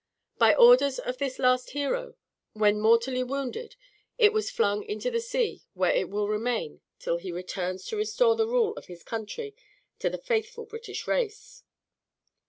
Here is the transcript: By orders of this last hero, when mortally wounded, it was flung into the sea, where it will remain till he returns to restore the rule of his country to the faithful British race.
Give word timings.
By 0.39 0.55
orders 0.55 0.97
of 0.97 1.19
this 1.19 1.37
last 1.37 1.73
hero, 1.73 2.15
when 2.53 2.81
mortally 2.81 3.21
wounded, 3.23 3.75
it 4.17 4.33
was 4.33 4.49
flung 4.49 4.83
into 4.85 5.11
the 5.11 5.19
sea, 5.19 5.61
where 5.75 5.91
it 5.93 6.09
will 6.09 6.27
remain 6.27 6.81
till 6.97 7.17
he 7.17 7.31
returns 7.31 7.85
to 7.85 7.97
restore 7.97 8.35
the 8.35 8.47
rule 8.47 8.73
of 8.73 8.87
his 8.87 9.03
country 9.03 9.53
to 9.99 10.09
the 10.09 10.17
faithful 10.17 10.65
British 10.65 11.05
race. 11.05 11.61